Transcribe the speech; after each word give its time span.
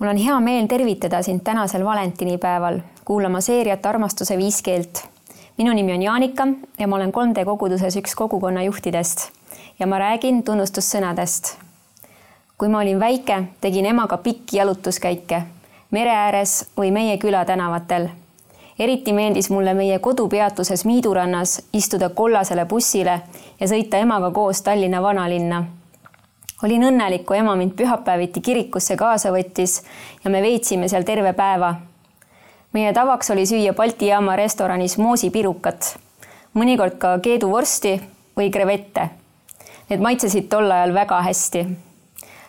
mul 0.00 0.08
on 0.08 0.16
hea 0.16 0.40
meel 0.40 0.66
tervitada 0.66 1.22
sind 1.22 1.40
tänasel 1.44 1.84
valentinipäeval 1.84 2.80
kuulama 3.04 3.40
seeriat 3.40 3.86
Armastuse 3.86 4.36
viis 4.38 4.62
keelt. 4.62 5.08
minu 5.58 5.72
nimi 5.72 5.92
on 5.92 6.02
Jaanika 6.02 6.48
ja 6.78 6.88
ma 6.88 6.96
olen 6.96 7.10
3D 7.10 7.44
koguduses 7.44 7.96
üks 7.96 8.14
kogukonna 8.14 8.62
juhtidest 8.62 9.30
ja 9.78 9.86
ma 9.86 9.98
räägin 9.98 10.42
tunnustussõnadest. 10.42 11.56
kui 12.58 12.68
ma 12.68 12.78
olin 12.78 13.00
väike, 13.00 13.42
tegin 13.60 13.86
emaga 13.86 14.16
pikki 14.16 14.56
jalutuskäike 14.56 15.42
mere 15.90 16.10
ääres 16.10 16.70
või 16.76 16.90
meie 16.90 17.18
küla 17.18 17.44
tänavatel. 17.44 18.08
eriti 18.78 19.12
meeldis 19.12 19.50
mulle 19.50 19.74
meie 19.74 19.98
kodupeatuses 19.98 20.84
Miidurannas 20.84 21.62
istuda 21.72 22.08
kollasele 22.08 22.64
bussile 22.64 23.20
ja 23.60 23.66
sõita 23.66 23.96
emaga 23.96 24.30
koos 24.30 24.62
Tallinna 24.62 25.02
vanalinna 25.02 25.64
olin 26.62 26.88
õnnelik, 26.90 27.24
kui 27.26 27.38
ema 27.38 27.54
mind 27.56 27.76
pühapäeviti 27.78 28.42
kirikusse 28.42 28.96
kaasa 28.98 29.30
võttis 29.34 29.78
ja 30.24 30.30
me 30.30 30.42
veetsime 30.42 30.88
seal 30.88 31.06
terve 31.06 31.32
päeva. 31.32 31.74
meie 32.72 32.92
tavaks 32.92 33.30
oli 33.30 33.46
süüa 33.46 33.72
Balti 33.72 34.06
jaama 34.06 34.36
restoranis 34.36 34.98
moosipirukat, 34.98 35.96
mõnikord 36.54 36.98
ka 36.98 37.18
keeduvorsti 37.18 38.00
või 38.36 38.50
krevette. 38.50 39.10
Need 39.88 40.00
maitsesid 40.00 40.48
tol 40.48 40.70
ajal 40.70 40.94
väga 40.94 41.22
hästi. 41.22 41.66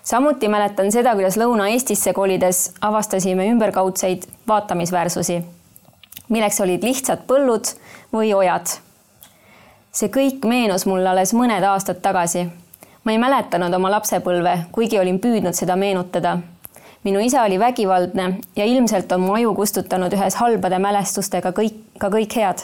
samuti 0.03 0.47
mäletan 0.47 0.91
seda, 0.91 1.13
kuidas 1.13 1.37
Lõuna-Eestisse 1.37 2.13
kolides 2.13 2.73
avastasime 2.81 3.47
ümberkaudseid 3.51 4.25
vaatamisväärsusi, 4.47 5.43
milleks 6.29 6.61
olid 6.61 6.83
lihtsad 6.83 7.27
põllud 7.27 7.75
või 8.13 8.33
ojad. 8.33 8.67
see 9.91 10.09
kõik 10.09 10.45
meenus 10.45 10.85
mulle 10.85 11.09
alles 11.09 11.33
mõned 11.33 11.63
aastad 11.63 12.01
tagasi 12.01 12.49
ma 13.03 13.11
ei 13.11 13.17
mäletanud 13.17 13.73
oma 13.73 13.91
lapsepõlve, 13.91 14.55
kuigi 14.71 14.99
olin 14.99 15.19
püüdnud 15.19 15.55
seda 15.55 15.75
meenutada. 15.75 16.37
minu 17.03 17.19
isa 17.19 17.43
oli 17.43 17.59
vägivaldne 17.59 18.39
ja 18.55 18.65
ilmselt 18.65 19.11
on 19.11 19.21
mu 19.21 19.33
aju 19.33 19.53
kustutanud 19.55 20.13
ühes 20.13 20.35
halbade 20.35 20.79
mälestustega 20.79 21.51
kõik, 21.51 21.77
ka 21.99 22.09
kõik 22.09 22.35
head. 22.35 22.59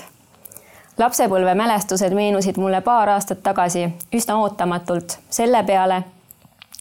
lapsepõlve 0.97 1.55
mälestused 1.55 2.13
meenusid 2.13 2.57
mulle 2.57 2.81
paar 2.81 3.09
aastat 3.09 3.43
tagasi 3.43 3.89
üsna 4.13 4.35
ootamatult 4.35 5.17
selle 5.29 5.63
peale, 5.63 6.03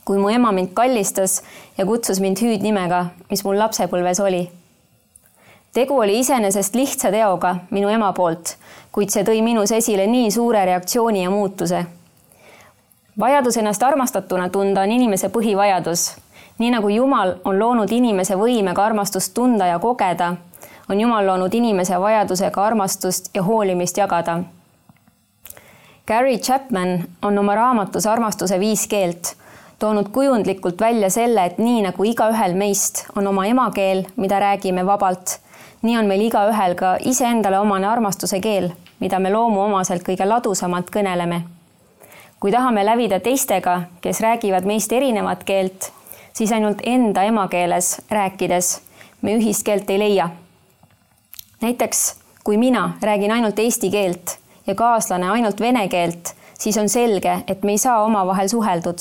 kui 0.04 0.18
mu 0.18 0.28
ema 0.28 0.52
mind 0.52 0.74
kallistas 0.74 1.42
ja 1.78 1.86
kutsus 1.86 2.20
mind 2.20 2.36
hüüdnimega, 2.36 3.06
mis 3.30 3.44
mul 3.44 3.58
lapsepõlves 3.58 4.20
oli. 4.20 4.50
tegu 5.72 5.98
oli 5.98 6.18
iseenesest 6.18 6.74
lihtsa 6.74 7.10
teoga 7.10 7.56
minu 7.70 7.88
ema 7.88 8.12
poolt, 8.12 8.56
kuid 8.92 9.10
see 9.10 9.22
tõi 9.22 9.42
minus 9.42 9.72
esile 9.72 10.06
nii 10.06 10.30
suure 10.30 10.64
reaktsiooni 10.64 11.22
ja 11.22 11.30
muutuse 11.30 11.86
vajadus 13.20 13.56
ennast 13.56 13.82
armastatuna 13.82 14.48
tunda 14.48 14.80
on 14.80 14.92
inimese 14.92 15.28
põhivajadus. 15.28 16.16
nii 16.58 16.70
nagu 16.70 16.88
Jumal 16.88 17.34
on 17.44 17.58
loonud 17.58 17.90
inimese 17.90 18.34
võimega 18.34 18.84
armastust 18.84 19.34
tunda 19.34 19.66
ja 19.66 19.78
kogeda, 19.78 20.34
on 20.88 21.00
Jumal 21.00 21.26
loonud 21.26 21.54
inimese 21.54 22.00
vajadusega 22.00 22.64
armastust 22.64 23.30
ja 23.34 23.42
hoolimist 23.42 23.96
jagada. 23.96 24.38
Gary 26.06 26.38
Chapman 26.38 27.04
on 27.22 27.38
oma 27.38 27.54
raamatus 27.54 28.06
Armastuse 28.06 28.60
viis 28.60 28.86
keelt 28.86 29.34
toonud 29.78 30.08
kujundlikult 30.08 30.80
välja 30.80 31.10
selle, 31.10 31.44
et 31.44 31.58
nii 31.58 31.82
nagu 31.82 32.04
igaühel 32.04 32.54
meist 32.54 33.06
on 33.16 33.26
oma 33.26 33.46
emakeel, 33.46 34.04
mida 34.16 34.38
räägime 34.40 34.86
vabalt, 34.86 35.38
nii 35.82 35.96
on 35.96 36.06
meil 36.06 36.20
igaühel 36.20 36.74
ka 36.74 36.96
iseendale 37.00 37.58
omane 37.58 37.88
armastuse 37.88 38.40
keel, 38.40 38.70
mida 39.00 39.18
me 39.18 39.32
loomuomaselt 39.32 40.06
kõige 40.06 40.28
ladusamalt 40.28 40.90
kõneleme 40.90 41.42
kui 42.44 42.52
tahame 42.52 42.82
lävida 42.84 43.20
teistega, 43.20 43.82
kes 44.04 44.18
räägivad 44.20 44.66
meist 44.68 44.92
erinevat 44.92 45.44
keelt, 45.48 45.86
siis 46.32 46.52
ainult 46.52 46.82
enda 46.84 47.22
emakeeles 47.24 48.02
rääkides 48.10 48.82
me 49.22 49.32
ühist 49.38 49.64
keelt 49.64 49.90
ei 49.90 49.98
leia. 49.98 50.28
näiteks 51.62 52.16
kui 52.44 52.56
mina 52.56 52.98
räägin 53.02 53.32
ainult 53.32 53.58
eesti 53.58 53.90
keelt 53.90 54.36
ja 54.66 54.74
kaaslane 54.74 55.30
ainult 55.30 55.60
vene 55.60 55.88
keelt, 55.88 56.34
siis 56.58 56.76
on 56.76 56.88
selge, 56.88 57.38
et 57.48 57.62
me 57.62 57.72
ei 57.72 57.78
saa 57.78 58.02
omavahel 58.04 58.48
suheldud. 58.48 58.98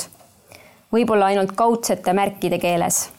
võib-olla 0.94 1.26
ainult 1.26 1.52
kaudsete 1.52 2.14
märkide 2.14 2.60
keeles. 2.60 3.10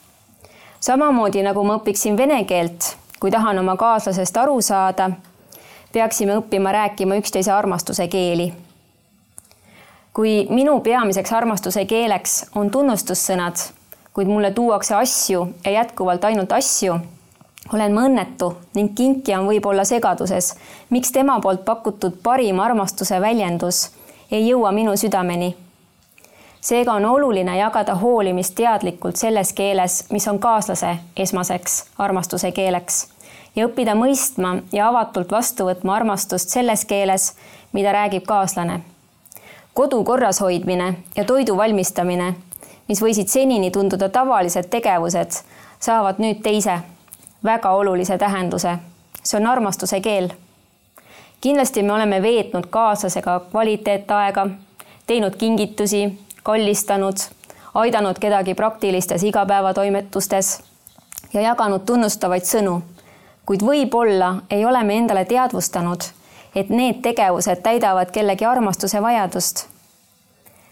samamoodi 0.81 1.43
nagu 1.43 1.65
ma 1.65 1.77
õpiksin 1.77 2.17
vene 2.17 2.45
keelt, 2.45 2.97
kui 3.21 3.31
tahan 3.31 3.59
oma 3.59 3.77
kaaslasest 3.77 4.37
aru 4.37 4.61
saada, 4.61 5.11
peaksime 5.93 6.37
õppima 6.37 6.73
rääkima 6.73 7.15
üksteise 7.15 7.53
armastuse 7.53 8.09
keeli 8.09 8.55
kui 10.15 10.47
minu 10.51 10.81
peamiseks 10.81 11.33
armastuse 11.33 11.85
keeleks 11.91 12.47
on 12.55 12.71
tunnustussõnad, 12.71 13.59
kuid 14.15 14.31
mulle 14.31 14.51
tuuakse 14.55 14.95
asju 14.95 15.49
ja 15.65 15.71
jätkuvalt 15.71 16.25
ainult 16.25 16.53
asju, 16.53 16.99
olen 17.73 17.95
ma 17.95 18.05
õnnetu 18.07 18.53
ning 18.79 18.95
kinkija 18.95 19.41
on 19.41 19.49
võib-olla 19.51 19.85
segaduses, 19.85 20.53
miks 20.91 21.11
tema 21.13 21.41
poolt 21.43 21.65
pakutud 21.65 22.21
parim 22.23 22.61
armastuse 22.63 23.21
väljendus 23.21 23.89
ei 24.31 24.47
jõua 24.49 24.73
minu 24.73 24.97
südameni. 24.97 25.57
seega 26.61 26.93
on 26.93 27.05
oluline 27.05 27.59
jagada 27.59 27.95
hoolimist 27.95 28.55
teadlikult 28.55 29.17
selles 29.17 29.53
keeles, 29.53 30.05
mis 30.11 30.29
on 30.29 30.39
kaaslase 30.39 30.97
esmaseks 31.17 31.85
armastuse 31.99 32.53
keeleks 32.53 33.09
ja 33.57 33.67
õppida 33.67 33.99
mõistma 33.99 34.61
ja 34.73 34.89
avatult 34.89 35.31
vastu 35.31 35.65
võtma 35.65 35.97
armastust 35.97 36.49
selles 36.49 36.85
keeles, 36.85 37.33
mida 37.73 37.93
räägib 37.93 38.23
kaaslane 38.27 38.94
kodu 39.75 40.05
korras 40.05 40.41
hoidmine 40.41 40.95
ja 41.17 41.25
toidu 41.25 41.57
valmistamine, 41.57 42.35
mis 42.89 43.03
võisid 43.03 43.29
senini 43.29 43.71
tunduda 43.71 44.09
tavalised 44.09 44.69
tegevused, 44.71 45.41
saavad 45.81 46.21
nüüd 46.23 46.43
teise, 46.43 46.79
väga 47.45 47.71
olulise 47.71 48.19
tähenduse. 48.19 48.79
see 49.25 49.41
on 49.41 49.47
armastuse 49.47 50.01
keel. 50.01 50.29
kindlasti 51.41 51.83
me 51.83 51.93
oleme 51.93 52.23
veetnud 52.23 52.67
kaaslasega 52.71 53.41
kvaliteetaega, 53.51 54.47
teinud 55.07 55.37
kingitusi, 55.37 56.19
kallistanud, 56.43 57.17
aidanud 57.75 58.19
kedagi 58.19 58.55
praktilistes 58.55 59.23
igapäevatoimetustes 59.23 60.61
ja 61.33 61.41
jaganud 61.41 61.81
tunnustavaid 61.87 62.43
sõnu. 62.43 62.83
kuid 63.47 63.63
võib-olla 63.63 64.35
ei 64.51 64.65
ole 64.65 64.85
me 64.85 64.97
endale 64.97 65.25
teadvustanud 65.25 66.05
et 66.55 66.69
need 66.69 67.03
tegevused 67.03 67.63
täidavad 67.63 68.11
kellegi 68.11 68.45
armastuse 68.45 69.03
vajadust. 69.03 69.67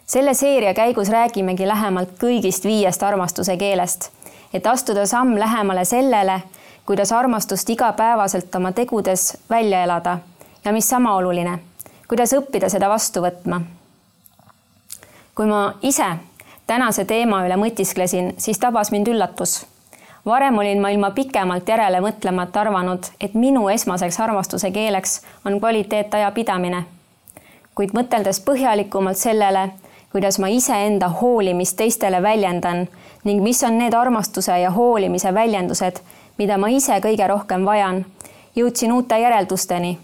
selle 0.06 0.34
seeria 0.34 0.74
käigus 0.74 1.08
räägimegi 1.08 1.68
lähemalt 1.68 2.08
kõigist 2.22 2.64
viiest 2.64 3.02
armastuse 3.02 3.56
keelest, 3.56 4.10
et 4.54 4.66
astuda 4.66 5.06
samm 5.06 5.38
lähemale 5.38 5.84
sellele, 5.84 6.40
kuidas 6.86 7.12
armastust 7.12 7.70
igapäevaselt 7.70 8.54
oma 8.54 8.72
tegudes 8.72 9.36
välja 9.50 9.82
elada 9.82 10.18
ja 10.64 10.72
mis 10.72 10.88
sama 10.88 11.14
oluline, 11.16 11.58
kuidas 12.08 12.32
õppida 12.32 12.68
seda 12.68 12.88
vastu 12.88 13.20
võtma. 13.20 13.60
kui 15.34 15.46
ma 15.46 15.74
ise 15.82 16.06
tänase 16.66 17.04
teema 17.04 17.44
üle 17.46 17.56
mõtisklesin, 17.56 18.34
siis 18.38 18.58
tabas 18.58 18.90
mind 18.90 19.08
üllatus 19.08 19.71
varem 20.26 20.58
olin 20.58 20.80
ma 20.80 20.88
ilma 20.88 21.10
pikemalt 21.10 21.68
järele 21.68 22.00
mõtlemata 22.00 22.60
arvanud, 22.60 23.04
et 23.20 23.34
minu 23.34 23.68
esmaseks 23.68 24.20
armastuse 24.20 24.70
keeleks 24.70 25.20
on 25.44 25.60
kvaliteetaja 25.60 26.30
pidamine. 26.30 26.84
kuid 27.74 27.90
mõteldes 27.96 28.40
põhjalikumalt 28.44 29.16
sellele, 29.16 29.70
kuidas 30.12 30.38
ma 30.38 30.48
iseenda 30.48 31.08
hoolimist 31.08 31.76
teistele 31.76 32.22
väljendan 32.22 32.88
ning 33.24 33.42
mis 33.42 33.62
on 33.64 33.78
need 33.78 33.94
armastuse 33.94 34.58
ja 34.58 34.70
hoolimise 34.70 35.34
väljendused, 35.34 36.00
mida 36.38 36.58
ma 36.58 36.68
ise 36.68 37.00
kõige 37.00 37.28
rohkem 37.28 37.64
vajan, 37.64 38.04
jõudsin 38.56 38.92
uute 38.92 39.18
järeldusteni, 39.18 39.98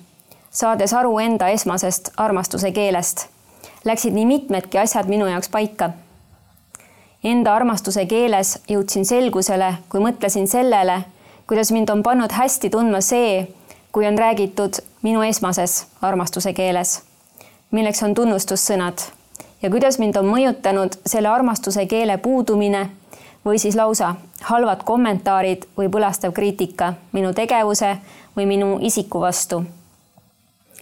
saades 0.50 0.92
aru 0.92 1.18
enda 1.18 1.48
esmasest 1.48 2.12
armastuse 2.16 2.72
keelest. 2.72 3.26
Läksid 3.84 4.12
nii 4.12 4.26
mitmedki 4.26 4.78
asjad 4.78 5.06
minu 5.06 5.26
jaoks 5.26 5.48
paika 5.48 5.90
enda 7.24 7.54
armastuse 7.54 8.06
keeles 8.06 8.58
jõudsin 8.68 9.06
selgusele, 9.06 9.74
kui 9.88 10.00
mõtlesin 10.00 10.46
sellele, 10.48 11.00
kuidas 11.46 11.72
mind 11.72 11.90
on 11.90 12.02
pannud 12.02 12.32
hästi 12.32 12.70
tundma 12.70 13.00
see, 13.00 13.46
kui 13.92 14.06
on 14.06 14.18
räägitud 14.18 14.80
minu 15.02 15.22
esmases 15.22 15.86
armastuse 16.02 16.52
keeles, 16.52 17.02
milleks 17.70 18.02
on 18.02 18.14
tunnustussõnad? 18.14 19.02
Ja 19.62 19.70
kuidas 19.70 19.98
mind 19.98 20.16
on 20.16 20.28
mõjutanud 20.30 21.00
selle 21.06 21.28
armastuse 21.28 21.86
keele 21.90 22.18
puudumine 22.22 22.84
või 23.44 23.58
siis 23.58 23.74
lausa 23.76 24.14
halvad 24.46 24.84
kommentaarid 24.86 25.66
või 25.78 25.90
põlastav 25.90 26.32
kriitika 26.32 26.92
minu 27.12 27.32
tegevuse 27.34 27.96
või 28.36 28.46
minu 28.46 28.78
isiku 28.80 29.20
vastu. 29.20 29.64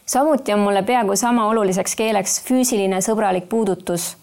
samuti 0.06 0.52
on 0.52 0.60
mulle 0.60 0.82
peaaegu 0.82 1.16
sama 1.16 1.48
oluliseks 1.48 1.96
keeleks 1.96 2.42
füüsiline 2.44 3.00
sõbralik 3.00 3.48
puudutus 3.48 4.16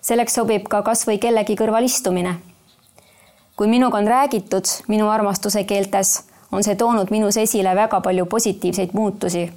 selleks 0.00 0.34
sobib 0.34 0.68
ka 0.68 0.82
kasvõi 0.82 1.18
kellegi 1.18 1.56
kõrval 1.56 1.84
istumine. 1.84 2.34
kui 3.56 3.68
minuga 3.68 3.98
on 3.98 4.06
räägitud 4.08 4.64
minu 4.88 5.08
armastuse 5.08 5.64
keeltes, 5.64 6.24
on 6.52 6.64
see 6.64 6.74
toonud 6.74 7.10
minus 7.10 7.36
esile 7.36 7.74
väga 7.76 8.00
palju 8.00 8.26
positiivseid 8.26 8.90
muutusi. 8.92 9.52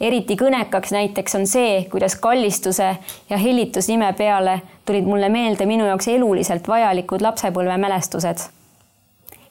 eriti 0.00 0.36
kõnekaks 0.36 0.92
näiteks 0.92 1.34
on 1.34 1.46
see, 1.46 1.84
kuidas 1.90 2.16
kallistuse 2.16 2.96
ja 3.30 3.36
hellitusnime 3.36 4.12
peale 4.12 4.60
tulid 4.84 5.04
mulle 5.04 5.28
meelde 5.28 5.66
minu 5.66 5.86
jaoks 5.86 6.08
eluliselt 6.08 6.68
vajalikud 6.68 7.20
lapsepõlvemälestused. 7.20 8.38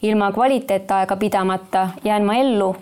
ilma 0.02 0.32
kvaliteetaega 0.32 1.16
pidamata 1.16 1.90
jään 2.04 2.26
ma 2.26 2.36
ellu, 2.36 2.76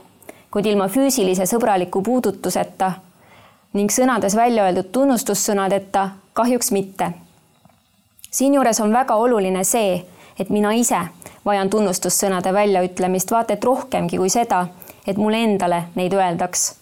kuid 0.52 0.66
ilma 0.66 0.88
füüsilise 0.88 1.46
sõbraliku 1.46 2.02
puudutuseta 2.04 2.92
ning 3.74 3.92
sõnades 3.92 4.36
välja 4.36 4.64
öeldud 4.64 4.92
tunnustussõnadeta 4.92 6.10
kahjuks 6.34 6.72
mitte. 6.72 7.12
Siinjuures 8.32 8.80
on 8.80 8.94
väga 8.94 9.16
oluline 9.16 9.64
see, 9.64 10.06
et 10.40 10.50
mina 10.50 10.72
ise 10.72 11.00
vajan 11.46 11.70
tunnustussõnade 11.70 12.54
väljaütlemist 12.54 13.32
vaata 13.32 13.54
et 13.54 13.64
rohkemgi 13.64 14.18
kui 14.18 14.30
seda, 14.30 14.68
et 15.08 15.18
mulle 15.18 15.44
endale 15.44 15.84
neid 15.96 16.14
öeldaks. 16.14 16.76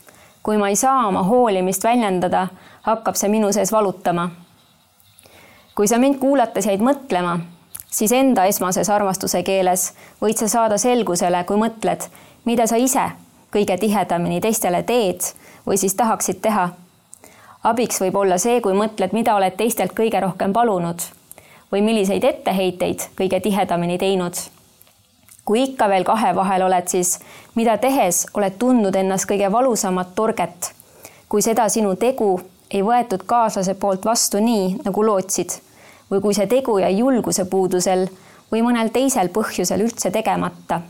kui 0.43 0.57
ma 0.57 0.69
ei 0.69 0.75
saa 0.75 1.07
oma 1.07 1.23
hoolimist 1.23 1.83
väljendada, 1.83 2.47
hakkab 2.81 3.15
see 3.15 3.29
minu 3.29 3.51
sees 3.51 3.71
valutama. 3.71 4.29
kui 5.75 5.87
sa 5.87 5.97
mind 5.97 6.19
kuulates 6.19 6.65
jäid 6.65 6.81
mõtlema, 6.81 7.39
siis 7.91 8.11
enda 8.11 8.45
esmases 8.45 8.89
armastuse 8.89 9.43
keeles 9.43 9.93
võid 10.21 10.37
sa 10.37 10.47
saada 10.47 10.77
selgusele, 10.77 11.43
kui 11.43 11.57
mõtled, 11.57 12.07
mida 12.45 12.67
sa 12.67 12.75
ise 12.75 13.11
kõige 13.53 13.77
tihedamini 13.77 14.41
teistele 14.41 14.83
teed 14.83 15.21
või 15.67 15.77
siis 15.77 15.95
tahaksid 15.95 16.41
teha. 16.41 16.69
abiks 17.63 18.01
võib 18.01 18.15
olla 18.15 18.37
see, 18.37 18.61
kui 18.61 18.73
mõtled, 18.73 19.13
mida 19.13 19.35
oled 19.35 19.55
teistelt 19.57 19.93
kõige 19.93 20.19
rohkem 20.19 20.53
palunud 20.53 21.01
või 21.75 21.81
milliseid 21.83 22.23
etteheiteid 22.23 23.09
kõige 23.19 23.39
tihedamini 23.39 23.97
teinud. 23.97 24.33
kui 25.45 25.63
ikka 25.63 25.89
veel 25.89 26.03
kahe 26.03 26.35
vahel 26.35 26.61
oled, 26.65 26.87
siis 26.87 27.19
mida 27.55 27.77
tehes 27.77 28.25
oled 28.33 28.53
tundnud 28.59 28.95
ennast 28.95 29.27
kõige 29.29 29.51
valusamat 29.51 30.15
torget, 30.15 30.71
kui 31.29 31.41
seda 31.41 31.67
sinu 31.69 31.95
tegu 31.95 32.41
ei 32.71 32.81
võetud 32.81 33.25
kaaslase 33.25 33.73
poolt 33.73 34.05
vastu 34.05 34.39
nii, 34.39 34.77
nagu 34.85 35.05
lootsid 35.05 35.51
või 36.11 36.21
kui 36.21 36.33
see 36.33 36.47
tegu 36.47 36.77
jäi 36.79 36.97
julguse 36.97 37.45
puudusel 37.45 38.07
või 38.51 38.61
mõnel 38.63 38.89
teisel 38.89 39.29
põhjusel 39.29 39.83
üldse 39.83 40.11
tegemata. 40.11 40.81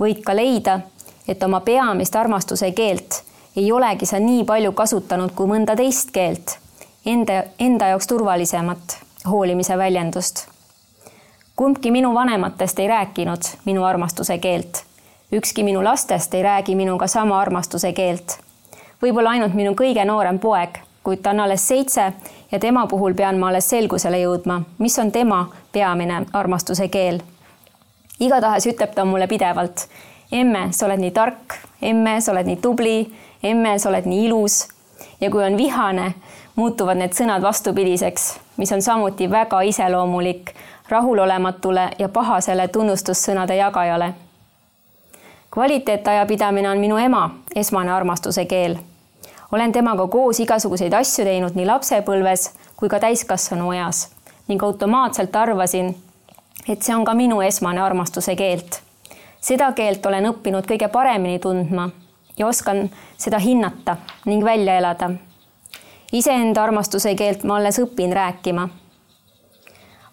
võid 0.00 0.22
ka 0.22 0.36
leida, 0.36 0.80
et 1.28 1.42
oma 1.42 1.60
peamist 1.60 2.16
armastuse 2.16 2.70
keelt 2.70 3.22
ei 3.56 3.72
olegi 3.72 4.06
sa 4.06 4.18
nii 4.18 4.44
palju 4.44 4.72
kasutanud 4.72 5.34
kui 5.34 5.46
mõnda 5.46 5.76
teist 5.76 6.10
keelt, 6.12 6.58
enda, 7.06 7.42
enda 7.58 7.88
jaoks 7.88 8.06
turvalisemat 8.06 9.05
hoolimise 9.30 9.78
väljendust. 9.78 10.48
kumbki 11.56 11.90
minu 11.90 12.14
vanematest 12.14 12.78
ei 12.78 12.88
rääkinud 12.88 13.42
minu 13.64 13.84
armastuse 13.84 14.38
keelt. 14.38 14.84
ükski 15.32 15.64
minu 15.64 15.84
lastest 15.84 16.34
ei 16.34 16.42
räägi 16.42 16.74
minuga 16.74 17.06
sama 17.06 17.40
armastuse 17.40 17.92
keelt. 17.92 18.38
võib-olla 19.02 19.30
ainult 19.30 19.54
minu 19.54 19.72
kõige 19.72 20.04
noorem 20.04 20.38
poeg, 20.38 20.78
kuid 21.02 21.22
ta 21.22 21.30
on 21.30 21.40
alles 21.40 21.68
seitse 21.68 22.12
ja 22.52 22.58
tema 22.58 22.86
puhul 22.86 23.14
pean 23.14 23.38
ma 23.38 23.48
alles 23.48 23.68
selgusele 23.68 24.18
jõudma, 24.18 24.62
mis 24.78 24.98
on 24.98 25.12
tema 25.12 25.46
peamine 25.72 26.26
armastuse 26.32 26.88
keel. 26.88 27.20
igatahes 28.20 28.66
ütleb 28.66 28.94
ta 28.94 29.04
mulle 29.04 29.26
pidevalt 29.26 29.88
emme, 30.32 30.68
sa 30.70 30.86
oled 30.86 31.00
nii 31.00 31.10
tark, 31.14 31.58
emme, 31.82 32.20
sa 32.20 32.32
oled 32.32 32.48
nii 32.48 32.58
tubli, 32.62 32.96
emme, 33.42 33.78
sa 33.78 33.90
oled 33.90 34.08
nii 34.08 34.26
ilus. 34.26 34.66
Ja 35.20 35.30
kui 35.30 35.44
on 35.44 35.56
vihane, 35.56 36.14
muutuvad 36.56 36.98
need 36.98 37.12
sõnad 37.16 37.42
vastupidiseks, 37.42 38.38
mis 38.56 38.72
on 38.72 38.82
samuti 38.82 39.30
väga 39.30 39.60
iseloomulik 39.60 40.52
rahulolematule 40.88 41.90
ja 41.98 42.08
pahasele 42.08 42.68
tunnustussõnade 42.68 43.56
jagajale. 43.56 44.14
kvaliteetaja 45.50 46.26
pidamine 46.26 46.70
on 46.70 46.78
minu 46.78 46.96
ema 46.96 47.30
esmane 47.54 47.92
armastuse 47.92 48.44
keel. 48.44 48.78
olen 49.52 49.72
temaga 49.72 50.06
koos 50.06 50.40
igasuguseid 50.40 50.92
asju 50.92 51.24
teinud 51.24 51.54
nii 51.54 51.66
lapsepõlves 51.66 52.50
kui 52.76 52.88
ka 52.88 53.00
täiskasvanu 53.00 53.72
eas 53.72 54.08
ning 54.48 54.62
automaatselt 54.62 55.36
arvasin, 55.36 55.96
et 56.68 56.82
see 56.82 56.96
on 56.96 57.04
ka 57.04 57.14
minu 57.14 57.40
esmane 57.40 57.80
armastuse 57.80 58.36
keelt 58.36 58.86
seda 59.46 59.70
keelt 59.72 60.06
olen 60.06 60.26
õppinud 60.32 60.66
kõige 60.66 60.88
paremini 60.90 61.38
tundma 61.38 61.90
ja 62.38 62.46
oskan 62.46 62.90
seda 63.16 63.38
hinnata 63.38 63.96
ning 64.24 64.44
välja 64.44 64.78
elada. 64.78 65.10
iseenda 66.12 66.62
armastuse 66.62 67.14
keelt 67.14 67.44
ma 67.44 67.56
alles 67.56 67.78
õpin 67.78 68.12
rääkima. 68.12 68.68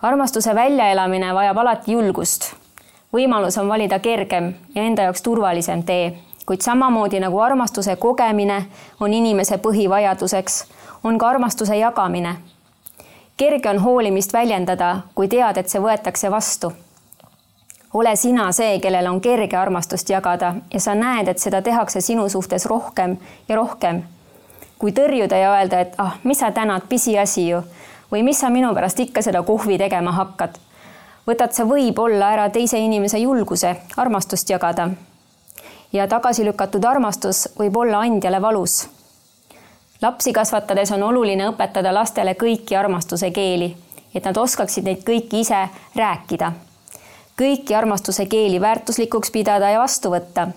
armastuse 0.02 0.56
väljaelamine 0.56 1.34
vajab 1.34 1.58
alati 1.58 1.92
julgust. 1.92 2.54
võimalus 3.14 3.58
on 3.62 3.68
valida 3.68 4.00
kergem 4.00 4.54
ja 4.76 4.84
enda 4.84 5.02
jaoks 5.02 5.22
turvalisem 5.22 5.84
tee, 5.84 6.20
kuid 6.46 6.62
samamoodi 6.62 7.20
nagu 7.20 7.40
armastuse 7.40 7.96
kogemine 7.96 8.66
on 9.00 9.14
inimese 9.14 9.58
põhivajaduseks, 9.58 10.66
on 11.04 11.18
ka 11.18 11.28
armastuse 11.28 11.76
jagamine. 11.78 12.36
kerge 13.38 13.70
on 13.70 13.80
hoolimist 13.80 14.34
väljendada, 14.34 15.00
kui 15.16 15.28
tead, 15.28 15.58
et 15.58 15.70
see 15.70 15.82
võetakse 15.82 16.32
vastu 16.32 16.74
ole 17.94 18.16
sina 18.16 18.52
see, 18.52 18.80
kellel 18.80 19.08
on 19.08 19.22
kerge 19.22 19.58
armastust 19.58 20.10
jagada 20.10 20.56
ja 20.74 20.80
sa 20.80 20.96
näed, 20.96 21.28
et 21.28 21.40
seda 21.40 21.62
tehakse 21.62 22.02
sinu 22.02 22.30
suhtes 22.30 22.66
rohkem 22.66 23.18
ja 23.50 23.56
rohkem. 23.56 24.04
kui 24.78 24.92
tõrjuda 24.92 25.38
ja 25.40 25.52
öelda, 25.56 25.80
et 25.80 25.94
ah, 25.98 26.18
mis 26.24 26.40
sa 26.40 26.52
tänad, 26.52 26.90
pisiasi 26.90 27.48
ju 27.48 27.62
või 28.12 28.24
mis 28.24 28.40
sa 28.40 28.50
minu 28.50 28.74
pärast 28.74 29.00
ikka 29.00 29.22
seda 29.22 29.44
kohvi 29.44 29.78
tegema 29.78 30.12
hakkad, 30.12 30.58
võtad 31.28 31.54
sa 31.56 31.64
võib-olla 31.64 32.34
ära 32.34 32.50
teise 32.50 32.78
inimese 32.78 33.18
julguse 33.18 33.76
armastust 33.98 34.50
jagada. 34.50 34.90
ja 35.94 36.08
tagasi 36.08 36.46
lükatud 36.46 36.86
armastus 36.86 37.48
võib 37.60 37.78
olla 37.78 38.00
andjale 38.00 38.42
valus. 38.42 38.90
lapsi 40.02 40.34
kasvatades 40.34 40.92
on 40.92 41.04
oluline 41.04 41.48
õpetada 41.48 41.94
lastele 41.94 42.34
kõiki 42.34 42.76
armastuse 42.76 43.32
keeli, 43.32 43.76
et 44.16 44.26
nad 44.26 44.38
oskaksid 44.38 44.84
neid 44.84 45.04
kõiki 45.04 45.40
ise 45.40 45.70
rääkida 45.96 46.52
kõiki 47.42 47.76
armastuse 47.76 48.26
keeli 48.26 48.62
väärtuslikuks 48.62 49.32
pidada 49.32 49.70
ja 49.70 49.80
vastu 49.80 50.10
võtta. 50.10 50.48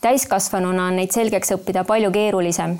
täiskasvanuna 0.00 0.86
on 0.86 0.96
neid 0.96 1.10
selgeks 1.10 1.50
õppida 1.52 1.84
palju 1.84 2.10
keerulisem. 2.10 2.78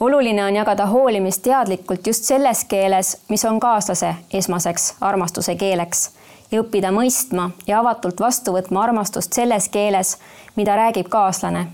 oluline 0.00 0.44
on 0.44 0.56
jagada 0.56 0.86
hoolimist 0.86 1.42
teadlikult 1.42 2.06
just 2.06 2.24
selles 2.24 2.64
keeles, 2.64 3.16
mis 3.28 3.44
on 3.44 3.60
kaaslase 3.60 4.14
esmaseks 4.32 4.94
armastuse 5.00 5.54
keeleks 5.54 6.10
ja 6.50 6.62
õppida 6.62 6.92
mõistma 6.92 7.50
ja 7.66 7.80
avatult 7.80 8.20
vastu 8.20 8.52
võtma 8.52 8.82
armastust 8.82 9.32
selles 9.32 9.68
keeles, 9.68 10.18
mida 10.56 10.76
räägib 10.76 11.08
kaaslane. 11.08 11.66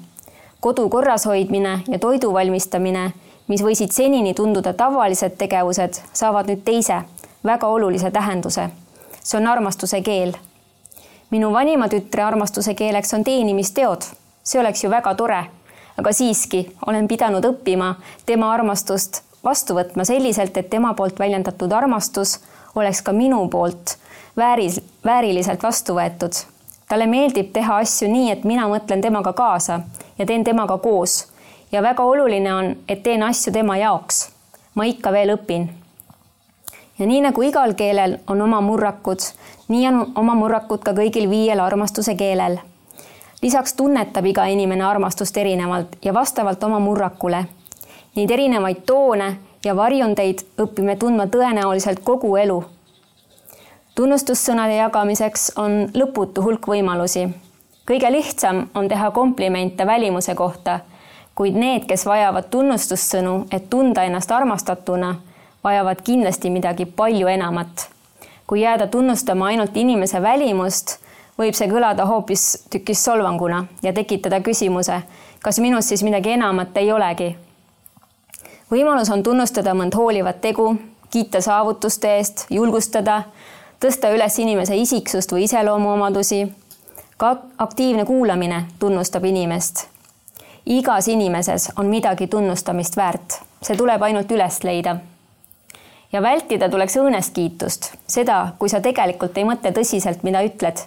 kodu 0.61 0.89
korras 0.89 1.27
hoidmine 1.27 1.81
ja 1.89 1.99
toidu 1.99 2.33
valmistamine, 2.33 3.13
mis 3.49 3.63
võisid 3.63 3.93
senini 3.93 4.35
tunduda 4.35 4.73
tavalised 4.73 5.37
tegevused, 5.39 6.01
saavad 6.13 6.47
nüüd 6.47 6.65
teise, 6.65 7.03
väga 7.45 7.67
olulise 7.67 8.11
tähenduse 8.11 8.71
see 9.29 9.41
on 9.41 9.47
armastuse 9.47 10.01
keel. 10.01 10.33
minu 11.31 11.53
vanima 11.53 11.89
tütre 11.89 12.23
armastuse 12.25 12.75
keeleks 12.75 13.15
on 13.15 13.25
teenimisteod, 13.25 14.03
see 14.43 14.61
oleks 14.61 14.85
ju 14.85 14.91
väga 14.91 15.15
tore, 15.15 15.41
aga 16.01 16.13
siiski 16.13 16.63
olen 16.87 17.09
pidanud 17.09 17.45
õppima 17.45 17.95
tema 18.27 18.53
armastust 18.53 19.23
vastu 19.45 19.75
võtma 19.77 20.05
selliselt, 20.09 20.57
et 20.57 20.71
tema 20.71 20.95
poolt 20.95 21.19
väljendatud 21.19 21.73
armastus 21.73 22.39
oleks 22.75 23.03
ka 23.03 23.13
minu 23.13 23.43
poolt 23.53 23.99
vääris, 24.37 24.81
vääriliselt 25.05 25.63
vastu 25.63 25.99
võetud. 25.99 26.33
talle 26.89 27.07
meeldib 27.07 27.53
teha 27.53 27.77
asju 27.85 28.09
nii, 28.09 28.31
et 28.31 28.45
mina 28.45 28.69
mõtlen 28.69 29.03
temaga 29.03 29.33
kaasa 29.33 29.81
ja 30.19 30.27
teen 30.27 30.45
temaga 30.45 30.79
koos. 30.79 31.27
ja 31.73 31.83
väga 31.83 32.03
oluline 32.03 32.55
on, 32.55 32.77
et 32.89 33.03
teen 33.03 33.23
asju 33.23 33.53
tema 33.53 33.77
jaoks. 33.77 34.31
ma 34.75 34.85
ikka 34.85 35.13
veel 35.13 35.37
õpin 35.37 35.69
ja 36.99 37.07
nii 37.07 37.21
nagu 37.21 37.43
igal 37.43 37.75
keelel 37.75 38.19
on 38.27 38.43
oma 38.43 38.61
murrakud, 38.61 39.23
nii 39.69 39.89
on 39.89 40.01
oma 40.15 40.35
murrakud 40.35 40.83
ka 40.83 40.93
kõigil 40.93 41.31
viiel 41.31 41.61
armastuse 41.61 42.15
keelel. 42.15 42.59
lisaks 43.43 43.75
tunnetab 43.75 44.27
iga 44.27 44.45
inimene 44.47 44.85
armastust 44.85 45.37
erinevalt 45.37 45.97
ja 46.05 46.15
vastavalt 46.15 46.63
oma 46.65 46.79
murrakule. 46.79 47.45
Neid 48.17 48.31
erinevaid 48.31 48.83
toone 48.87 49.37
ja 49.65 49.77
varjundeid 49.77 50.43
õpime 50.59 50.97
tundma 50.99 51.27
tõenäoliselt 51.27 52.01
kogu 52.05 52.37
elu. 52.37 52.65
tunnustussõnade 53.95 54.75
jagamiseks 54.77 55.53
on 55.57 55.89
lõputu 55.95 56.43
hulk 56.43 56.67
võimalusi. 56.67 57.29
kõige 57.91 58.13
lihtsam 58.13 58.67
on 58.75 58.89
teha 58.89 59.11
komplimente 59.11 59.87
välimuse 59.87 60.35
kohta, 60.35 60.81
kuid 61.35 61.55
need, 61.55 61.87
kes 61.87 62.07
vajavad 62.07 62.45
tunnustussõnu, 62.51 63.47
et 63.51 63.71
tunda 63.71 64.03
ennast 64.03 64.31
armastatuna 64.31 65.15
vajavad 65.65 66.03
kindlasti 66.05 66.51
midagi 66.51 66.87
palju 66.87 67.27
enamat. 67.27 67.89
kui 68.47 68.61
jääda 68.61 68.87
tunnustama 68.87 69.47
ainult 69.47 69.77
inimese 69.77 70.23
välimust, 70.23 70.97
võib 71.39 71.55
see 71.55 71.69
kõlada 71.69 72.07
hoopistükkis 72.09 73.03
solvanguna 73.05 73.65
ja 73.83 73.93
tekitada 73.93 74.41
küsimuse, 74.41 75.03
kas 75.43 75.59
minus 75.61 75.89
siis 75.89 76.03
midagi 76.03 76.31
enamat 76.31 76.77
ei 76.77 76.93
olegi. 76.93 77.37
võimalus 78.71 79.13
on 79.13 79.23
tunnustada 79.23 79.75
mõnd 79.75 79.95
hoolivat 79.95 80.41
tegu, 80.41 80.77
kiita 81.11 81.41
saavutuste 81.41 82.17
eest, 82.17 82.47
julgustada, 82.51 83.23
tõsta 83.81 84.11
üles 84.15 84.39
inimese 84.39 84.77
isiksust 84.77 85.33
või 85.33 85.45
iseloomuomadusi. 85.45 86.49
ka 87.17 87.37
aktiivne 87.59 88.05
kuulamine 88.05 88.65
tunnustab 88.79 89.25
inimest. 89.25 89.87
igas 90.67 91.09
inimeses 91.09 91.73
on 91.77 91.87
midagi 91.87 92.27
tunnustamist 92.27 92.97
väärt, 92.97 93.43
see 93.63 93.77
tuleb 93.77 94.03
ainult 94.03 94.31
üles 94.31 94.65
leida 94.65 94.97
ja 96.13 96.23
vältida 96.23 96.69
tuleks 96.69 96.97
õõneskiitust, 96.97 97.93
seda, 98.07 98.53
kui 98.59 98.69
sa 98.69 98.81
tegelikult 98.81 99.37
ei 99.39 99.45
mõtle 99.45 99.73
tõsiselt, 99.73 100.23
mida 100.23 100.43
ütled. 100.43 100.79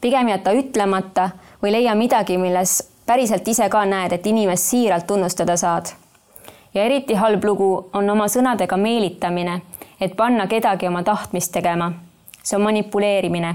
pigem 0.00 0.28
jäta 0.28 0.52
ütlemata 0.52 1.30
või 1.62 1.72
leia 1.72 1.94
midagi, 1.94 2.38
milles 2.38 2.82
päriselt 3.06 3.48
ise 3.48 3.68
ka 3.68 3.84
näed, 3.84 4.12
et 4.12 4.26
inimest 4.26 4.70
siiralt 4.70 5.06
tunnustada 5.06 5.56
saad. 5.56 5.86
ja 6.74 6.82
eriti 6.82 7.14
halb 7.14 7.44
lugu 7.44 7.90
on 7.92 8.10
oma 8.10 8.26
sõnadega 8.28 8.76
meelitamine, 8.76 9.60
et 10.00 10.16
panna 10.16 10.46
kedagi 10.46 10.88
oma 10.88 11.02
tahtmist 11.02 11.52
tegema. 11.52 11.92
see 12.42 12.56
on 12.56 12.62
manipuleerimine. 12.62 13.54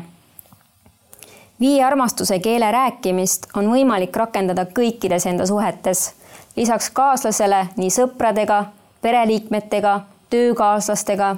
viie 1.60 1.84
armastuse 1.84 2.40
keele 2.40 2.72
rääkimist 2.72 3.48
on 3.56 3.66
võimalik 3.68 4.16
rakendada 4.16 4.66
kõikides 4.66 5.26
enda 5.26 5.46
suhetes, 5.46 6.14
lisaks 6.56 6.90
kaaslasele 6.90 7.68
nii 7.78 7.90
sõpradega, 7.90 8.66
pereliikmetega 9.02 10.00
töökaaslastega 10.30 11.36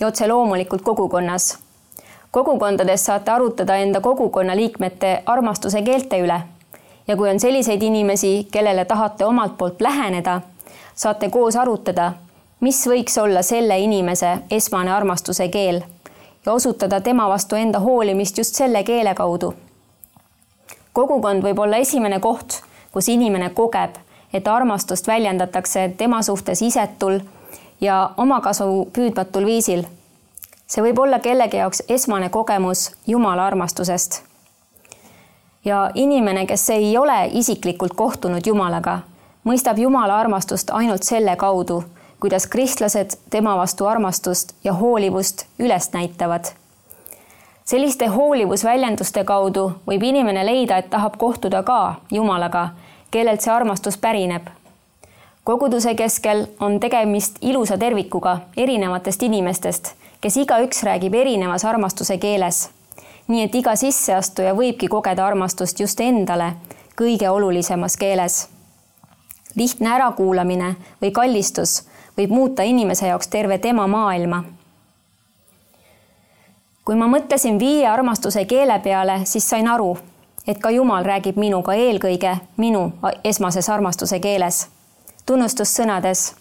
ja 0.00 0.06
otse 0.06 0.28
loomulikult 0.28 0.82
kogukonnas. 0.82 1.58
kogukondades 2.30 3.06
saate 3.06 3.30
arutada 3.30 3.76
enda 3.76 4.00
kogukonna 4.00 4.56
liikmete 4.56 5.22
armastuse 5.26 5.82
keelte 5.82 6.20
üle. 6.20 6.40
ja 7.08 7.16
kui 7.16 7.30
on 7.30 7.40
selliseid 7.40 7.82
inimesi, 7.82 8.48
kellele 8.52 8.84
tahate 8.84 9.24
omalt 9.24 9.58
poolt 9.58 9.80
läheneda, 9.80 10.40
saate 10.94 11.28
koos 11.28 11.56
arutada, 11.56 12.12
mis 12.60 12.86
võiks 12.86 13.22
olla 13.22 13.42
selle 13.42 13.78
inimese 13.78 14.38
esmane 14.50 14.92
armastuse 14.92 15.48
keel 15.48 15.82
ja 16.46 16.52
osutada 16.52 17.00
tema 17.00 17.28
vastu 17.28 17.56
enda 17.56 17.78
hoolimist 17.78 18.38
just 18.38 18.54
selle 18.54 18.84
keele 18.84 19.14
kaudu. 19.14 19.54
kogukond 20.92 21.42
võib 21.42 21.58
olla 21.58 21.76
esimene 21.76 22.20
koht, 22.20 22.62
kus 22.92 23.08
inimene 23.08 23.50
kogeb, 23.50 23.90
et 24.32 24.48
armastust 24.48 25.06
väljendatakse 25.06 25.92
tema 25.96 26.22
suhtes 26.22 26.62
isetul 26.62 27.20
ja 27.80 28.10
omakasu 28.16 28.90
püüdmatul 28.92 29.46
viisil. 29.46 29.84
see 30.66 30.82
võib 30.82 30.98
olla 31.02 31.18
kellegi 31.18 31.56
jaoks 31.56 31.82
esmane 31.88 32.28
kogemus 32.28 32.90
Jumala 33.06 33.46
armastusest. 33.46 34.22
ja 35.64 35.90
inimene, 35.94 36.46
kes 36.46 36.70
ei 36.70 36.98
ole 36.98 37.28
isiklikult 37.32 37.94
kohtunud 37.94 38.46
Jumalaga, 38.46 38.98
mõistab 39.44 39.78
Jumala 39.78 40.20
armastust 40.20 40.70
ainult 40.70 41.02
selle 41.02 41.36
kaudu, 41.36 41.84
kuidas 42.20 42.46
kristlased 42.46 43.16
tema 43.30 43.56
vastu 43.56 43.86
armastust 43.86 44.54
ja 44.64 44.72
hoolivust 44.72 45.46
üles 45.58 45.92
näitavad. 45.92 46.44
selliste 47.64 48.06
hoolivusväljenduste 48.06 49.24
kaudu 49.24 49.72
võib 49.86 50.02
inimene 50.02 50.46
leida, 50.46 50.76
et 50.76 50.90
tahab 50.90 51.16
kohtuda 51.16 51.62
ka 51.62 51.94
Jumalaga, 52.10 52.68
kellelt 53.10 53.40
see 53.40 53.52
armastus 53.52 53.96
pärineb 53.96 54.59
koguduse 55.50 55.94
keskel 55.94 56.46
on 56.60 56.80
tegemist 56.80 57.36
ilusa 57.40 57.78
tervikuga 57.78 58.38
erinevatest 58.56 59.22
inimestest, 59.22 59.88
kes 60.20 60.36
igaüks 60.36 60.82
räägib 60.86 61.14
erinevas 61.14 61.64
armastuse 61.64 62.18
keeles. 62.18 62.70
nii 63.28 63.42
et 63.42 63.54
iga 63.54 63.74
sisseastuja 63.76 64.52
võibki 64.54 64.88
kogeda 64.88 65.26
armastust 65.26 65.80
just 65.80 66.00
endale 66.00 66.52
kõige 67.00 67.30
olulisemas 67.30 67.96
keeles. 67.96 68.48
lihtne 69.56 69.90
ärakuulamine 69.90 70.76
või 71.02 71.10
kallistus 71.10 71.82
võib 72.18 72.30
muuta 72.30 72.62
inimese 72.62 73.06
jaoks 73.06 73.28
terve 73.28 73.58
tema 73.58 73.86
maailma. 73.86 74.44
kui 76.84 76.94
ma 76.94 77.06
mõtlesin 77.06 77.58
viie 77.58 77.88
armastuse 77.88 78.44
keele 78.44 78.78
peale, 78.78 79.20
siis 79.24 79.50
sain 79.50 79.68
aru, 79.68 79.98
et 80.46 80.58
ka 80.58 80.70
Jumal 80.70 81.04
räägib 81.04 81.36
minuga 81.36 81.74
eelkõige 81.74 82.36
minu 82.56 82.92
esmases 83.24 83.68
armastuse 83.68 84.20
keeles 84.20 84.68
tunnustussõnades, 85.26 86.34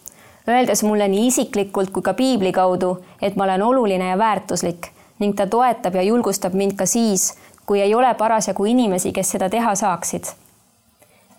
öeldes 0.49 0.83
mulle 0.83 1.07
nii 1.07 1.27
isiklikult 1.27 1.91
kui 1.93 2.03
ka 2.03 2.13
piibli 2.13 2.51
kaudu, 2.51 2.97
et 3.21 3.35
ma 3.35 3.43
olen 3.43 3.63
oluline 3.63 4.09
ja 4.09 4.17
väärtuslik 4.17 4.91
ning 5.19 5.35
ta 5.35 5.47
toetab 5.47 5.95
ja 5.95 6.03
julgustab 6.03 6.53
mind 6.55 6.77
ka 6.79 6.85
siis, 6.85 7.33
kui 7.65 7.81
ei 7.81 7.95
ole 7.95 8.13
parasjagu 8.13 8.65
inimesi, 8.65 9.11
kes 9.11 9.31
seda 9.35 9.49
teha 9.49 9.75
saaksid. 9.75 10.23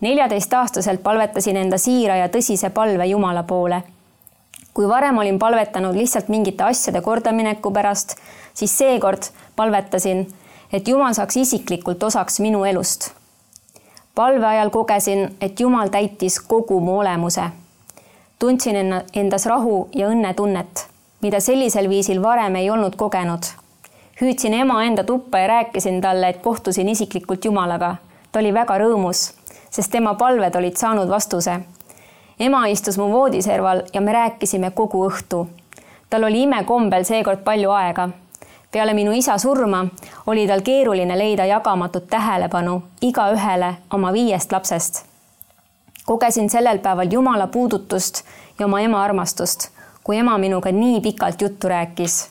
neljateistaastaselt 0.01 1.03
palvetasin 1.03 1.57
enda 1.57 1.79
siira 1.79 2.17
ja 2.17 2.29
tõsise 2.29 2.71
palve 2.71 3.07
Jumala 3.07 3.43
poole. 3.43 3.83
kui 4.75 4.89
varem 4.89 5.19
olin 5.19 5.39
palvetanud 5.39 5.97
lihtsalt 5.97 6.29
mingite 6.29 6.65
asjade 6.65 7.01
kordamineku 7.01 7.71
pärast, 7.71 8.17
siis 8.55 8.79
seekord 8.79 9.23
palvetasin, 9.57 10.29
et 10.73 10.89
Jumal 10.89 11.15
saaks 11.15 11.37
isiklikult 11.37 12.03
osaks 12.03 12.41
minu 12.41 12.65
elust 12.65 13.20
palve 14.15 14.47
ajal 14.47 14.71
kogesin, 14.71 15.37
et 15.41 15.61
Jumal 15.61 15.89
täitis 15.89 16.41
kogu 16.41 16.81
mu 16.81 16.99
olemuse. 16.99 17.43
tundsin 18.39 18.77
endas 19.15 19.47
rahu 19.47 19.89
ja 19.95 20.09
õnnetunnet, 20.09 20.87
mida 21.23 21.41
sellisel 21.41 21.89
viisil 21.89 22.23
varem 22.23 22.57
ei 22.57 22.71
olnud 22.71 22.97
kogenud. 22.97 23.43
hüüdsin 24.21 24.55
ema 24.55 24.85
enda 24.85 25.05
tuppa 25.05 25.39
ja 25.39 25.47
rääkisin 25.47 26.01
talle, 26.01 26.29
et 26.29 26.43
kohtusin 26.43 26.89
isiklikult 26.89 27.45
Jumalaga. 27.45 27.97
ta 28.33 28.39
oli 28.39 28.55
väga 28.55 28.79
rõõmus, 28.79 29.33
sest 29.71 29.91
tema 29.91 30.15
palved 30.15 30.55
olid 30.55 30.77
saanud 30.77 31.09
vastuse. 31.09 31.61
ema 32.41 32.67
istus 32.67 32.99
mu 32.99 33.13
voodiserval 33.13 33.83
ja 33.95 34.01
me 34.01 34.13
rääkisime 34.13 34.71
kogu 34.71 35.09
õhtu. 35.11 35.47
tal 36.11 36.25
oli 36.25 36.43
imekombel 36.43 37.05
seekord 37.05 37.45
palju 37.45 37.71
aega 37.71 38.09
peale 38.73 38.95
minu 38.95 39.13
isa 39.13 39.39
surma 39.39 39.87
oli 40.27 40.47
tal 40.47 40.61
keeruline 40.61 41.19
leida 41.19 41.45
jagamatut 41.45 42.07
tähelepanu 42.07 42.83
igaühele 43.03 43.75
oma 43.93 44.13
viiest 44.13 44.53
lapsest. 44.53 45.05
kogesin 46.07 46.51
sellel 46.51 46.79
päeval 46.79 47.09
Jumala 47.11 47.47
puudutust 47.47 48.23
ja 48.59 48.67
oma 48.67 48.81
ema 48.81 49.05
armastust, 49.05 49.69
kui 50.05 50.17
ema 50.17 50.39
minuga 50.39 50.73
nii 50.73 51.01
pikalt 51.01 51.43
juttu 51.43 51.69
rääkis. 51.69 52.31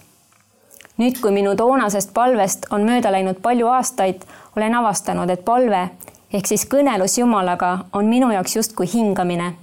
nüüd, 0.97 1.21
kui 1.21 1.31
minu 1.31 1.55
toonasest 1.55 2.13
palvest 2.13 2.65
on 2.71 2.81
mööda 2.81 3.11
läinud 3.11 3.41
palju 3.41 3.67
aastaid, 3.67 4.21
olen 4.55 4.75
avastanud, 4.75 5.29
et 5.29 5.45
palve 5.45 5.89
ehk 6.33 6.47
siis 6.47 6.65
kõnelus 6.65 7.19
Jumalaga 7.19 7.77
on 7.93 8.05
minu 8.05 8.31
jaoks 8.31 8.55
justkui 8.55 8.93
hingamine. 8.93 9.53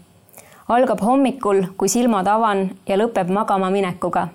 algab 0.69 1.01
hommikul, 1.01 1.63
kui 1.77 1.89
silmad 1.89 2.27
avan 2.27 2.71
ja 2.87 2.97
lõpeb 2.97 3.33
magama 3.33 3.71
minekuga 3.71 4.29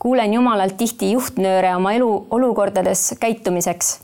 kuulen 0.00 0.34
Jumalalt 0.34 0.76
tihti 0.76 1.12
juhtnööre 1.12 1.74
oma 1.76 1.92
elu 1.92 2.26
olukordades 2.30 3.14
käitumiseks. 3.20 4.00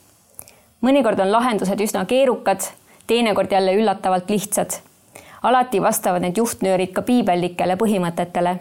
mõnikord 0.85 1.21
on 1.21 1.33
lahendused 1.33 1.81
üsna 1.81 2.05
keerukad, 2.05 2.61
teinekord 3.07 3.53
jälle 3.53 3.75
üllatavalt 3.75 4.31
lihtsad. 4.31 4.71
alati 5.43 5.83
vastavad 5.83 6.21
need 6.21 6.37
juhtnöörid 6.37 6.93
ka 6.93 7.03
piibellikele 7.03 7.77
põhimõtetele. 7.77 8.57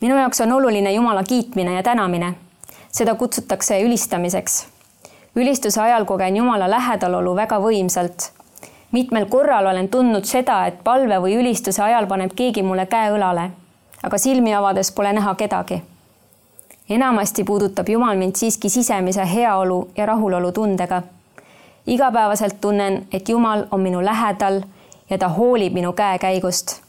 minu 0.00 0.16
jaoks 0.16 0.40
on 0.40 0.52
oluline 0.52 0.92
Jumala 0.92 1.22
kiitmine 1.22 1.74
ja 1.74 1.82
tänamine. 1.82 2.34
seda 2.92 3.14
kutsutakse 3.14 3.82
ülistamiseks. 3.82 4.66
ülistuse 5.36 5.82
ajal 5.82 6.04
kogen 6.04 6.36
Jumala 6.36 6.70
lähedalolu 6.70 7.36
väga 7.36 7.58
võimsalt 7.58 8.30
mitmel 8.92 9.26
korral 9.26 9.66
olen 9.66 9.88
tundnud 9.88 10.24
seda, 10.24 10.66
et 10.66 10.84
palve 10.84 11.18
või 11.18 11.34
ülistuse 11.40 11.82
ajal 11.82 12.06
paneb 12.06 12.30
keegi 12.36 12.62
mulle 12.62 12.86
käe 12.86 13.10
õlale 13.10 13.50
aga 14.04 14.18
silmi 14.18 14.54
avades 14.54 14.92
pole 14.92 15.12
näha 15.12 15.34
kedagi. 15.34 15.82
enamasti 16.90 17.44
puudutab 17.44 17.88
Jumal 17.88 18.16
mind 18.16 18.36
siiski 18.36 18.68
sisemise 18.68 19.34
heaolu 19.34 19.90
ja 19.96 20.06
rahulolu 20.06 20.52
tundega. 20.52 21.02
igapäevaselt 21.86 22.60
tunnen, 22.60 23.06
et 23.12 23.28
Jumal 23.28 23.64
on 23.70 23.80
minu 23.80 24.04
lähedal 24.04 24.60
ja 25.10 25.18
ta 25.18 25.28
hoolib 25.28 25.72
minu 25.72 25.92
käekäigust. 25.92 26.80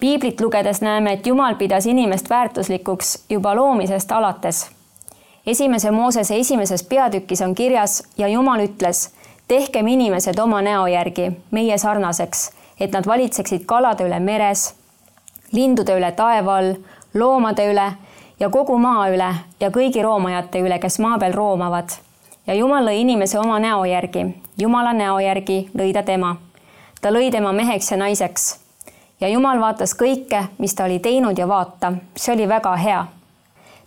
piiblit 0.00 0.40
lugedes 0.40 0.80
näeme, 0.80 1.12
et 1.12 1.26
Jumal 1.26 1.54
pidas 1.54 1.86
inimest 1.86 2.30
väärtuslikuks 2.30 3.24
juba 3.30 3.56
loomisest 3.56 4.12
alates. 4.12 4.70
esimese 5.46 5.90
Moosese 5.90 6.36
esimeses 6.36 6.82
peatükis 6.82 7.42
on 7.42 7.54
kirjas 7.54 8.02
ja 8.18 8.28
Jumal 8.28 8.60
ütles, 8.60 9.10
tehkem 9.48 9.86
inimesed 9.86 10.38
oma 10.38 10.62
näo 10.62 10.86
järgi 10.86 11.32
meie 11.50 11.78
sarnaseks, 11.78 12.50
et 12.80 12.92
nad 12.92 13.06
valitseksid 13.06 13.64
kalade 13.64 14.04
üle 14.04 14.20
meres 14.20 14.74
lindude 15.54 15.94
üle 15.96 16.12
taeva 16.12 16.58
all, 16.58 16.74
loomade 17.14 17.66
üle 17.70 17.92
ja 18.40 18.50
kogu 18.50 18.78
maa 18.78 19.08
üle 19.10 19.30
ja 19.60 19.70
kõigi 19.70 20.02
roomajate 20.02 20.62
üle, 20.64 20.78
kes 20.82 20.98
maa 20.98 21.18
peal 21.18 21.32
roomavad. 21.32 21.90
ja 22.46 22.54
Jumal 22.54 22.84
lõi 22.84 23.00
inimese 23.00 23.38
oma 23.38 23.58
näo 23.58 23.84
järgi, 23.84 24.26
Jumala 24.58 24.92
näo 24.92 25.18
järgi 25.18 25.68
lõi 25.74 25.92
ta 25.92 26.02
tema. 26.02 26.36
ta 27.00 27.10
lõi 27.10 27.30
tema 27.30 27.52
meheks 27.52 27.90
ja 27.90 27.96
naiseks. 27.96 28.58
ja 29.20 29.28
Jumal 29.28 29.60
vaatas 29.60 29.94
kõike, 29.94 30.44
mis 30.58 30.74
ta 30.74 30.84
oli 30.84 30.98
teinud 30.98 31.38
ja 31.38 31.48
vaata, 31.48 31.92
see 32.16 32.34
oli 32.34 32.48
väga 32.48 32.76
hea. 32.76 33.06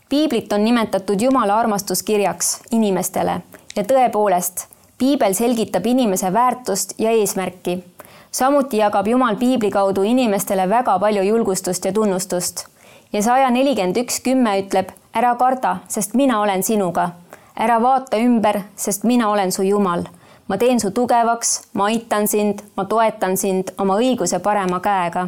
piiblit 0.09 0.53
on 0.53 0.63
nimetatud 0.63 1.21
Jumala 1.21 1.59
armastuskirjaks 1.59 2.59
inimestele 2.71 3.41
ja 3.75 3.83
tõepoolest, 3.83 4.65
piibel 4.97 5.33
selgitab 5.33 5.85
inimese 5.85 6.33
väärtust 6.33 6.99
ja 6.99 7.11
eesmärki 7.11 7.83
samuti 8.37 8.77
jagab 8.77 9.07
Jumal 9.07 9.35
piibli 9.35 9.71
kaudu 9.73 10.03
inimestele 10.05 10.69
väga 10.69 10.99
palju 10.99 11.23
julgustust 11.23 11.85
ja 11.85 11.93
tunnustust. 11.93 12.65
ja 13.13 13.21
saja 13.23 13.49
nelikümmend 13.49 13.97
üks 13.97 14.19
kümme 14.21 14.51
ütleb, 14.61 14.91
ära 15.13 15.31
karda, 15.35 15.77
sest 15.87 16.13
mina 16.13 16.41
olen 16.41 16.63
sinuga. 16.63 17.09
ära 17.55 17.81
vaata 17.81 18.17
ümber, 18.17 18.59
sest 18.75 19.03
mina 19.03 19.29
olen 19.31 19.51
su 19.51 19.63
Jumal. 19.63 20.03
ma 20.47 20.57
teen 20.57 20.79
su 20.79 20.91
tugevaks, 20.91 21.61
ma 21.73 21.85
aitan 21.85 22.27
sind, 22.27 22.61
ma 22.75 22.85
toetan 22.85 23.37
sind 23.37 23.73
oma 23.77 23.97
õiguse 23.97 24.39
parema 24.39 24.79
käega. 24.79 25.27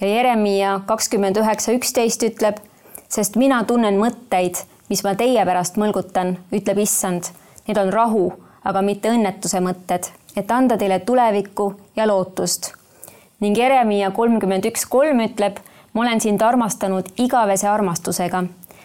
ja 0.00 0.06
Jeremiia 0.06 0.80
kakskümmend 0.86 1.36
üheksa, 1.36 1.72
üksteist 1.72 2.22
ütleb, 2.22 2.62
sest 3.08 3.36
mina 3.36 3.64
tunnen 3.64 3.98
mõtteid, 3.98 4.62
mis 4.88 5.02
ma 5.04 5.14
teie 5.14 5.44
pärast 5.44 5.76
mõlgutan, 5.76 6.36
ütleb 6.52 6.78
issand. 6.78 7.32
Need 7.66 7.78
on 7.78 7.92
rahu, 7.92 8.32
aga 8.64 8.82
mitte 8.82 9.10
õnnetuse 9.10 9.60
mõtted, 9.60 10.06
et 10.38 10.50
anda 10.50 10.76
teile 10.78 10.98
tulevikku 10.98 11.72
ja 11.96 12.06
lootust. 12.08 12.72
ning 13.40 13.58
Jeremiia 13.58 14.10
kolmkümmend 14.10 14.64
üks, 14.64 14.86
kolm 14.86 15.20
ütleb, 15.20 15.58
ma 15.92 16.02
olen 16.02 16.20
sind 16.20 16.42
armastanud 16.42 17.06
igavese 17.18 17.68
armastusega. 17.68 18.44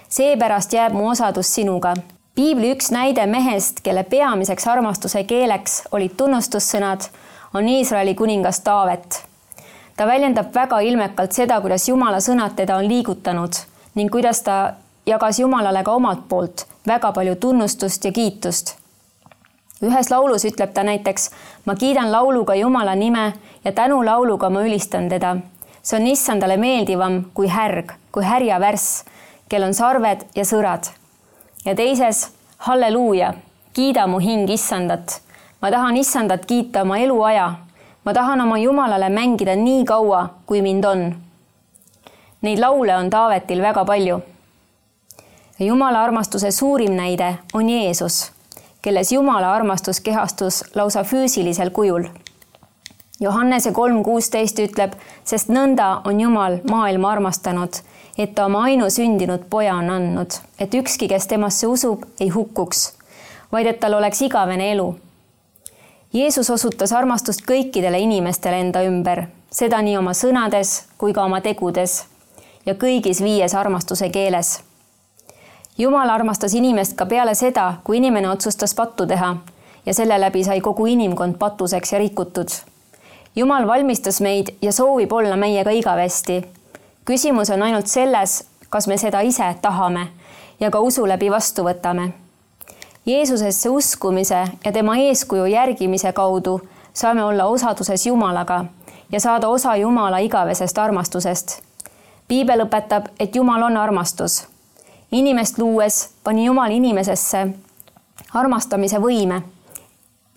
seepärast 0.10 0.74
jääb 0.74 0.94
mu 0.94 1.10
osadus 1.10 1.56
sinuga. 1.56 1.94
piibli 2.36 2.72
üks 2.76 2.92
näide 2.92 3.26
mehest, 3.26 3.82
kelle 3.84 4.04
peamiseks 4.04 4.68
armastuse 4.68 5.24
keeleks 5.24 5.84
olid 5.92 6.18
tunnustussõnad, 6.18 7.10
on 7.54 7.70
Iisraeli 7.70 8.16
kuningas 8.16 8.60
Taavet 8.60 9.24
ta 9.98 10.08
väljendab 10.08 10.54
väga 10.56 10.80
ilmekalt 10.80 11.32
seda, 11.32 11.62
kuidas 11.62 11.88
Jumala 11.90 12.20
sõnad 12.22 12.56
teda 12.58 12.78
on 12.78 12.88
liigutanud 12.90 13.60
ning 13.96 14.12
kuidas 14.12 14.42
ta 14.42 14.74
jagas 15.06 15.40
Jumalale 15.40 15.84
ka 15.84 15.94
omalt 15.94 16.28
poolt 16.30 16.66
väga 16.88 17.12
palju 17.12 17.36
tunnustust 17.36 18.06
ja 18.06 18.12
kiitust. 18.12 18.76
Ühes 19.84 20.12
laulus 20.12 20.46
ütleb 20.46 20.74
ta 20.74 20.84
näiteks, 20.84 21.30
ma 21.66 21.76
kiidan 21.76 22.12
lauluga 22.12 22.56
Jumala 22.56 22.96
nime 22.96 23.34
ja 23.66 23.72
tänulauluga 23.72 24.50
ma 24.50 24.62
ülistan 24.62 25.10
teda. 25.10 25.38
see 25.84 26.00
on 26.00 26.08
issandale 26.08 26.58
meeldivam 26.58 27.26
kui 27.34 27.48
härg, 27.48 27.92
kui 28.12 28.24
härjavärss, 28.24 29.04
kel 29.50 29.64
on 29.64 29.74
sarved 29.74 30.26
ja 30.36 30.44
sõrad. 30.44 30.92
ja 31.66 31.76
teises 31.76 32.32
halleluuja, 32.58 33.34
kiida 33.74 34.08
mu 34.08 34.20
hing 34.20 34.50
issandat. 34.50 35.22
ma 35.62 35.72
tahan 35.72 35.98
issandat 35.98 36.46
kiita 36.46 36.82
oma 36.82 36.98
eluaja 36.98 37.54
ma 38.04 38.14
tahan 38.14 38.42
oma 38.42 38.58
Jumalale 38.58 39.10
mängida 39.10 39.56
nii 39.56 39.86
kaua, 39.86 40.30
kui 40.46 40.62
mind 40.62 40.84
on. 40.84 41.16
Neid 42.42 42.60
laule 42.60 42.96
on 42.96 43.10
Taavetil 43.10 43.62
väga 43.62 43.86
palju. 43.86 44.22
Jumala 45.60 46.04
armastuse 46.04 46.52
suurim 46.52 46.96
näide 46.98 47.38
on 47.54 47.70
Jeesus, 47.70 48.32
kelles 48.84 49.12
Jumala 49.12 49.54
armastus 49.56 50.02
kehastus 50.04 50.64
lausa 50.76 51.04
füüsilisel 51.04 51.72
kujul. 51.72 52.06
Johannese 53.20 53.72
kolm 53.72 54.04
kuusteist 54.04 54.60
ütleb, 54.60 54.94
sest 55.24 55.50
nõnda 55.50 56.02
on 56.06 56.20
Jumal 56.22 56.60
maailma 56.70 57.14
armastanud, 57.16 57.80
et 58.18 58.36
ta 58.36 58.46
oma 58.46 58.66
ainusündinud 58.68 59.48
poja 59.50 59.80
on 59.80 59.90
andnud, 59.90 60.38
et 60.60 60.76
ükski, 60.76 61.08
kes 61.08 61.28
temasse 61.32 61.68
usub, 61.68 62.04
ei 62.20 62.30
hukkuks, 62.30 62.92
vaid 63.52 63.72
et 63.72 63.80
tal 63.80 63.98
oleks 64.02 64.22
igavene 64.28 64.72
elu 64.76 64.92
Jeesus 66.14 66.50
osutas 66.54 66.92
armastust 66.94 67.42
kõikidele 67.42 67.98
inimestele 68.06 68.60
enda 68.62 68.84
ümber, 68.86 69.24
seda 69.50 69.80
nii 69.82 69.96
oma 69.98 70.12
sõnades 70.14 70.84
kui 71.02 71.10
ka 71.10 71.24
oma 71.26 71.40
tegudes 71.42 72.04
ja 72.68 72.76
kõigis 72.78 73.18
viies 73.26 73.56
armastuse 73.58 74.12
keeles. 74.14 74.60
Jumal 75.78 76.10
armastas 76.10 76.54
inimest 76.54 76.94
ka 76.98 77.06
peale 77.06 77.36
seda, 77.36 77.74
kui 77.84 77.98
inimene 77.98 78.30
otsustas 78.30 78.76
pattu 78.76 79.08
teha 79.08 79.36
ja 79.86 79.94
selle 79.94 80.20
läbi 80.22 80.44
sai 80.44 80.62
kogu 80.62 80.86
inimkond 80.86 81.38
patuseks 81.40 81.94
ja 81.94 82.00
rikutud. 82.00 82.50
Jumal 83.36 83.68
valmistas 83.68 84.22
meid 84.22 84.56
ja 84.62 84.72
soovib 84.72 85.12
olla 85.12 85.36
meiega 85.36 85.72
igavesti. 85.72 86.46
küsimus 87.06 87.50
on 87.50 87.64
ainult 87.64 87.88
selles, 87.88 88.48
kas 88.70 88.88
me 88.88 88.98
seda 88.98 89.22
ise 89.22 89.56
tahame 89.62 90.08
ja 90.60 90.72
ka 90.72 90.80
usu 90.80 91.08
läbi 91.08 91.32
vastu 91.32 91.64
võtame 91.64 92.12
Jeesusesse 93.06 93.70
uskumise 93.70 94.48
ja 94.66 94.72
tema 94.72 94.96
eeskuju 94.98 95.46
järgimise 95.46 96.14
kaudu 96.14 96.62
saame 96.94 97.24
olla 97.24 97.46
osaduses 97.46 98.06
Jumalaga 98.06 98.66
ja 99.12 99.20
saada 99.20 99.48
osa 99.48 99.76
Jumala 99.76 100.18
igavesest 100.18 100.78
armastusest. 100.78 101.62
piibel 102.28 102.64
õpetab, 102.64 103.10
et 103.20 103.36
Jumal 103.36 103.64
on 103.64 103.78
armastus. 103.78 104.53
Inimest 105.14 105.58
luues 105.58 106.10
pani 106.24 106.46
Jumal 106.46 106.72
inimesesse 106.72 107.48
armastamise 108.34 108.98
võime. 108.98 109.42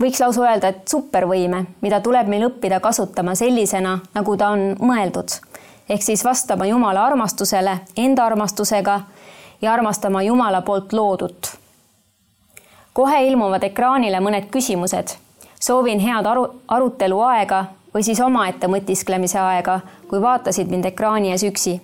võiks 0.03 0.21
lausa 0.21 0.43
öelda, 0.43 0.69
et 0.69 0.89
supervõime, 0.89 1.65
mida 1.81 2.01
tuleb 2.01 2.29
meil 2.29 2.49
õppida 2.51 2.81
kasutama 2.81 3.35
sellisena, 3.35 3.99
nagu 4.15 4.37
ta 4.37 4.49
on 4.49 4.77
mõeldud. 4.81 5.41
ehk 5.89 6.03
siis 6.03 6.25
vastama 6.25 6.67
Jumala 6.67 7.05
armastusele 7.05 7.79
enda 7.97 8.27
armastusega 8.27 9.01
ja 9.63 9.73
armastama 9.73 10.23
Jumala 10.23 10.63
poolt 10.63 10.93
loodut 10.93 11.57
kohe 12.97 13.27
ilmuvad 13.29 13.63
ekraanile 13.63 14.21
mõned 14.21 14.49
küsimused. 14.51 15.17
soovin 15.61 16.01
head 16.01 16.27
aru, 16.27 16.47
arutelu 16.69 17.21
aega 17.21 17.65
või 17.95 18.03
siis 18.03 18.21
omaette 18.21 18.69
mõtisklemise 18.69 19.39
aega, 19.41 19.81
kui 20.09 20.21
vaatasid 20.23 20.71
mind 20.71 20.85
ekraani 20.85 21.31
ees 21.33 21.45
üksi 21.45 21.81